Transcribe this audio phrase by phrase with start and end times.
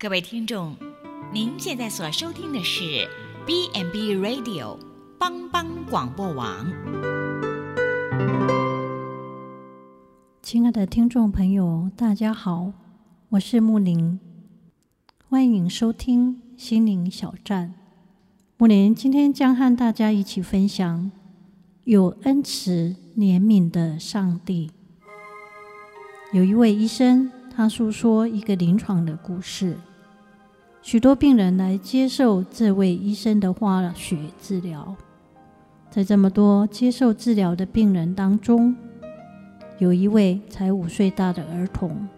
[0.00, 0.76] 各位听众，
[1.32, 3.08] 您现在所收听的是
[3.44, 4.78] B&B Radio
[5.18, 6.70] 帮帮广播网。
[10.40, 12.72] 亲爱的听众朋友，大家好，
[13.30, 14.20] 我是木林，
[15.28, 17.74] 欢迎收听心灵小站。
[18.56, 21.10] 木林今天将和大家一起分享
[21.82, 24.70] 有恩慈怜悯的上帝。
[26.32, 29.76] 有一位医生，他诉说一个临床的故事。
[30.90, 34.96] 许多病人来接受这位医生的化学治疗，
[35.90, 38.74] 在这么多接受治疗的病人当中，
[39.76, 42.08] 有一位才五岁大的儿童。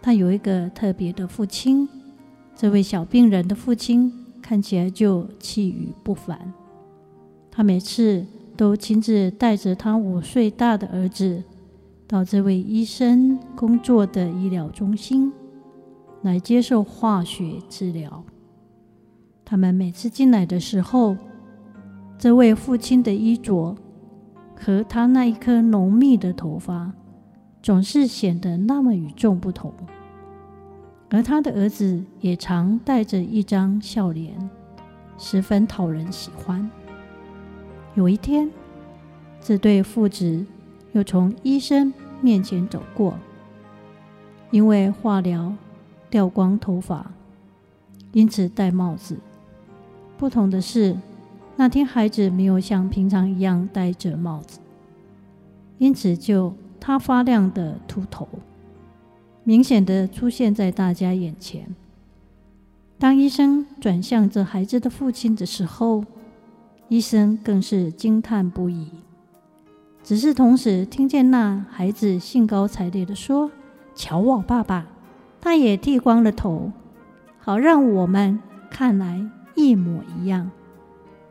[0.00, 1.86] 他有一个特别的父亲，
[2.56, 6.50] 这位小病人的父亲看起来就气宇不凡。
[7.50, 8.24] 他每次
[8.56, 11.42] 都亲自带着他五岁大的儿子
[12.08, 15.30] 到这位医生工作的医疗中心。
[16.22, 18.24] 来接受化学治疗。
[19.44, 21.16] 他们每次进来的时候，
[22.18, 23.76] 这位父亲的衣着
[24.54, 26.92] 和他那一颗浓密的头发，
[27.62, 29.72] 总是显得那么与众不同。
[31.08, 34.50] 而他的儿子也常带着一张笑脸，
[35.18, 36.70] 十分讨人喜欢。
[37.94, 38.48] 有一天，
[39.40, 40.46] 这对父子
[40.92, 43.18] 又从医生面前走过，
[44.52, 45.52] 因为化疗。
[46.10, 47.12] 掉光头发，
[48.12, 49.16] 因此戴帽子。
[50.18, 50.96] 不同的是，
[51.56, 54.58] 那天孩子没有像平常一样戴着帽子，
[55.78, 58.28] 因此就他发亮的秃头，
[59.44, 61.74] 明显的出现在大家眼前。
[62.98, 66.04] 当医生转向这孩子的父亲的时候，
[66.88, 68.88] 医生更是惊叹不已。
[70.02, 73.50] 只是同时听见那孩子兴高采烈的说
[73.94, 74.86] ：“瞧我爸爸。”
[75.40, 76.70] 他也剃光了头，
[77.38, 78.38] 好让我们
[78.70, 79.24] 看来
[79.54, 80.50] 一模一样。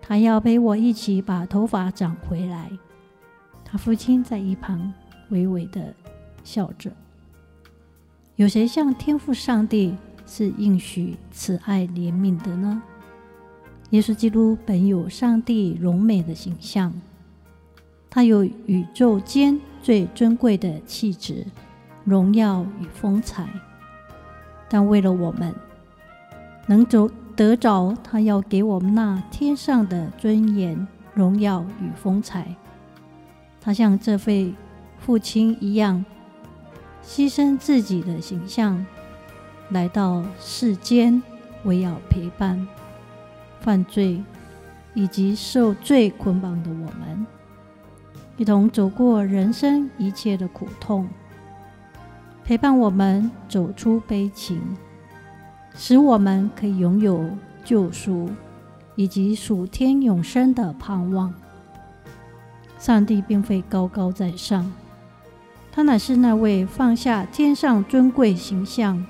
[0.01, 2.71] 他要陪我一起把头发长回来。
[3.63, 4.91] 他父亲在一旁
[5.29, 5.93] 微微的
[6.43, 6.91] 笑着。
[8.35, 12.81] 有谁像天父上帝是应许慈爱怜悯的呢？
[13.91, 16.91] 耶稣基督本有上帝荣美的形象，
[18.09, 21.45] 他有宇宙间最尊贵的气质、
[22.03, 23.47] 荣耀与风采。
[24.69, 25.53] 但为了我们
[26.67, 32.55] 能走得着他要给我们那天上的尊严、荣耀与风采，
[33.59, 34.53] 他像这位
[34.99, 36.05] 父亲一样，
[37.03, 38.85] 牺牲自己的形象，
[39.69, 41.21] 来到世间，
[41.63, 42.67] 为要陪伴
[43.61, 44.21] 犯罪
[44.93, 47.25] 以及受罪捆绑的我们，
[48.37, 51.07] 一同走过人生一切的苦痛。
[52.49, 54.59] 陪伴我们走出悲情，
[55.75, 57.29] 使我们可以拥有
[57.63, 58.27] 救赎
[58.95, 61.31] 以及属天永生的盼望。
[62.79, 64.73] 上帝并非高高在上，
[65.71, 69.05] 他乃是那位放下天上尊贵形象，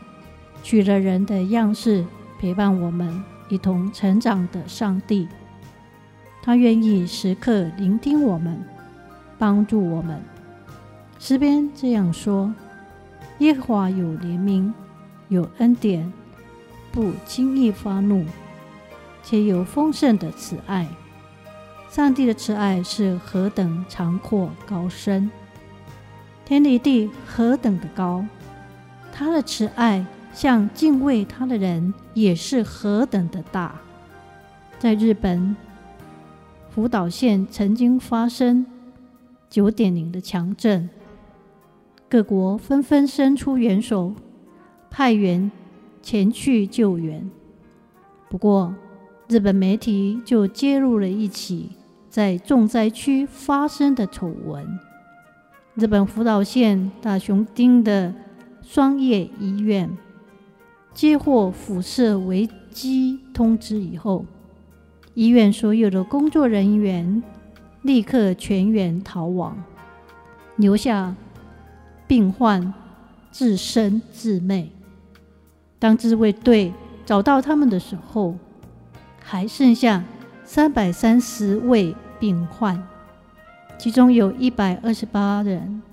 [0.62, 2.06] 取了人的样式，
[2.42, 5.30] 陪伴我们一同成长的上帝。
[6.44, 8.62] 他愿意时刻聆听我们，
[9.38, 10.22] 帮助我们。
[11.20, 12.54] 诗篇这样说。
[13.40, 14.72] 耶和华有怜悯，
[15.30, 16.12] 有恩典，
[16.92, 18.26] 不轻易发怒，
[19.24, 20.88] 且有丰盛的慈爱。
[21.90, 25.32] 上帝的慈爱是何等长阔高深，
[26.46, 28.26] 天离地何等的高，
[29.12, 33.80] 他的慈爱向敬畏他的人也是何等的大。
[34.78, 35.56] 在日本
[36.70, 38.66] 福岛县曾经发生
[39.50, 40.90] 九点零的强震。
[42.10, 44.16] 各国纷纷伸出援手，
[44.90, 45.52] 派员
[46.02, 47.30] 前去救援。
[48.28, 48.74] 不过，
[49.28, 51.70] 日本媒体就揭露了一起
[52.10, 54.80] 在重灾区发生的丑闻：
[55.76, 58.12] 日本福岛县大熊町的
[58.64, 59.96] 双叶医院
[60.92, 64.26] 接获辐射危机通知以后，
[65.14, 67.22] 医院所有的工作人员
[67.84, 69.56] 立刻全员逃亡，
[70.56, 71.16] 留下。
[72.10, 72.74] 病患
[73.30, 74.68] 自生自灭。
[75.78, 76.74] 当自卫队
[77.06, 78.36] 找到他们的时候，
[79.24, 80.04] 还剩下
[80.44, 82.82] 三百三十位病患，
[83.78, 85.84] 其中有一百二十八人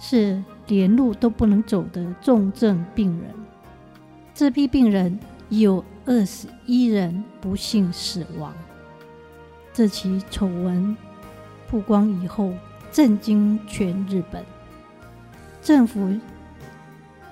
[0.00, 3.32] 是连路都不能走的重症病人。
[4.34, 5.20] 这批病人
[5.50, 8.52] 有二十一人不幸死亡。
[9.72, 10.96] 这起丑闻
[11.68, 12.52] 曝光以后，
[12.90, 14.44] 震惊全日本。
[15.62, 16.14] 政府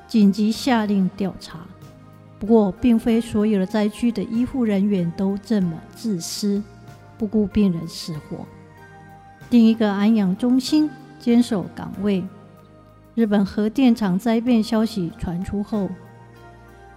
[0.06, 1.60] 紧急下令调查，
[2.38, 6.62] 不过，并非所有的灾区的医护人员都这么自私，
[7.16, 8.46] 不顾病人死活。
[9.50, 10.88] 另一个安养中心
[11.18, 12.22] 坚守岗位。
[13.14, 15.88] 日本核电厂灾变消息传出后，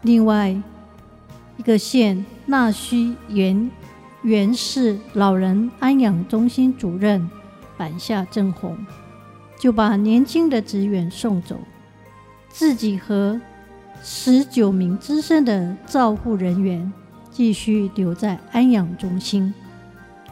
[0.04, 0.56] 另外
[1.58, 3.72] 一个县那须原
[4.22, 7.28] 原市老人安养中心主任
[7.78, 8.78] 坂下正弘
[9.62, 11.56] 就把年轻的职员送走，
[12.50, 13.40] 自己和
[14.02, 16.92] 十九名资深的照护人员
[17.30, 19.54] 继续留在安养中心，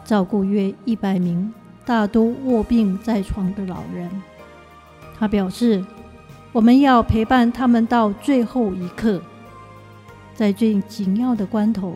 [0.04, 1.54] 照顾约一百名
[1.86, 4.10] 大多卧病在床的老人。
[5.20, 5.86] 他表示
[6.52, 9.22] ：“我们要陪伴他们到最后一刻，
[10.34, 11.94] 在最紧要的关头，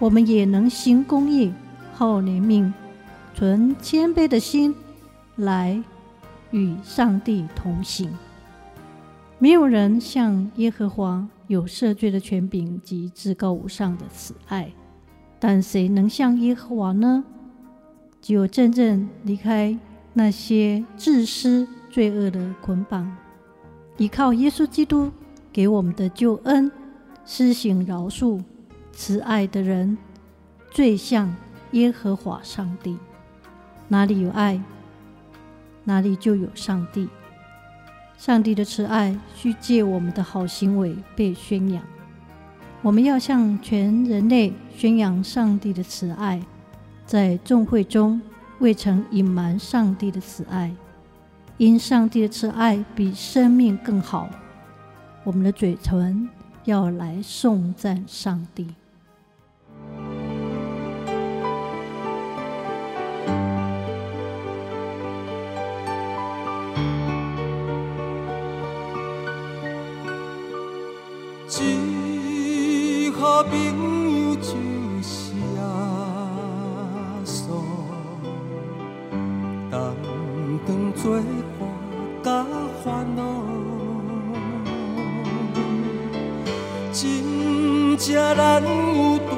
[0.00, 1.52] 我们也能行公义、
[1.94, 2.72] 好怜悯、
[3.32, 4.74] 存谦卑的心
[5.36, 5.80] 来
[6.50, 8.10] 与上帝同行。
[9.38, 14.72] 没有人像耶和华有赦罪的权柄及至高无上的慈爱，
[15.38, 17.24] 但谁能像耶和华呢？
[18.20, 19.78] 只有真正离开
[20.12, 23.16] 那些自私。”罪恶的捆绑，
[23.96, 25.10] 依靠耶稣基督
[25.50, 26.70] 给我们的救恩，
[27.24, 28.40] 施行饶恕、
[28.92, 29.96] 慈爱的人，
[30.70, 31.34] 最像
[31.72, 32.98] 耶和华上帝。
[33.88, 34.62] 哪里有爱，
[35.88, 37.08] 哪里就有上帝。
[38.18, 41.82] 上帝的慈爱需借我们的好行为被宣扬。
[42.82, 46.42] 我们要向全人类宣扬上帝的慈爱，
[47.06, 48.20] 在众会中
[48.58, 50.70] 未曾隐瞒上帝的慈爱。
[51.56, 54.28] 因上帝的慈爱比生命更好，
[55.24, 56.28] 我们的嘴唇
[56.64, 58.66] 要来颂赞上帝。
[73.20, 74.50] 好朋友就
[75.02, 75.60] 是耶
[77.24, 77.38] 稣，
[79.70, 79.94] 当
[80.66, 81.20] 当作。
[82.84, 83.22] 烦恼，
[86.92, 88.06] 真正
[88.36, 89.32] 难有大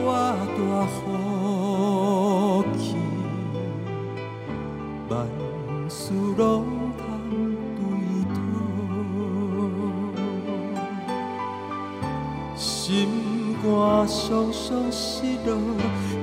[0.56, 0.98] 大福
[2.76, 2.96] 气，
[5.08, 5.10] 万
[5.88, 6.46] 事拢
[14.00, 15.58] 肝常常失落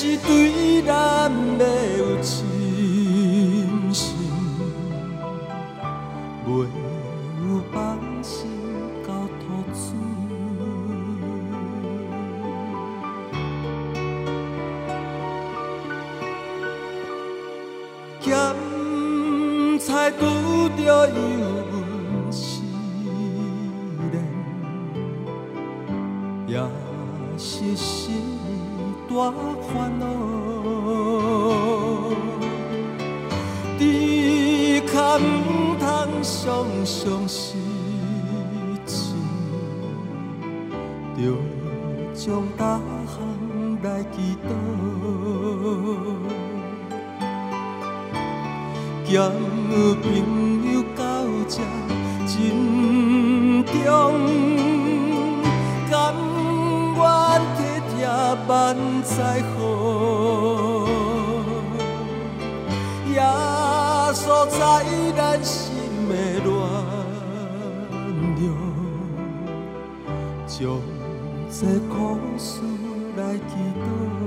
[0.00, 0.47] 是对
[18.28, 20.20] 咸菜拄
[20.76, 20.78] 着
[21.08, 21.12] 油
[21.72, 22.60] 温试
[24.12, 24.14] 炼，
[26.46, 26.52] 也
[27.38, 28.38] 是心。
[29.08, 29.32] 大
[29.72, 30.04] 烦恼，
[33.78, 35.20] 只可唔
[35.80, 35.82] 通
[36.22, 36.26] 常
[36.84, 37.56] 常失
[38.86, 38.92] 志，
[41.16, 41.18] 着
[42.14, 43.16] 将大项
[43.82, 44.48] 来祈祷，
[49.10, 49.30] 交
[50.02, 50.04] 朋
[50.70, 51.02] 友到
[51.48, 51.56] 这
[52.26, 53.76] 真重。
[58.46, 59.58] 万载好，
[63.12, 63.20] 耶
[64.12, 64.58] 稣在
[65.16, 65.56] 咱心
[66.08, 66.12] 的
[66.44, 66.46] 暖
[68.36, 68.42] 流，
[70.46, 70.56] 将
[71.50, 71.56] 这
[71.88, 71.96] 苦
[72.38, 72.60] 事
[73.16, 73.50] 来祈
[73.80, 74.17] 祷。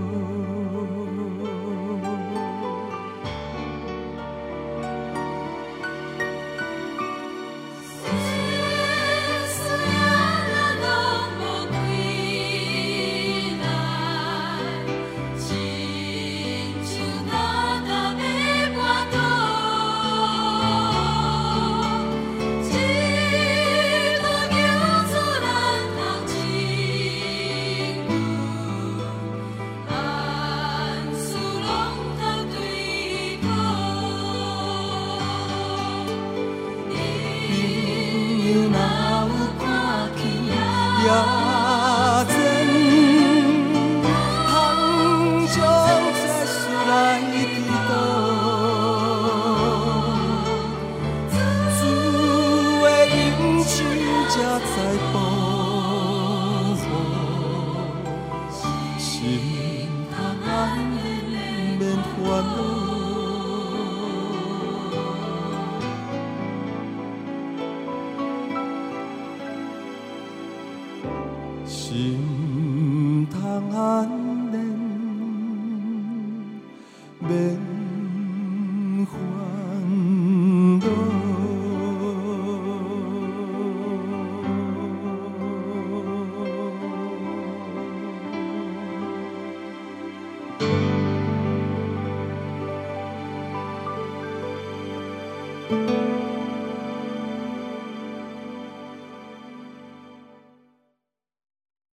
[62.31, 62.70] 恼。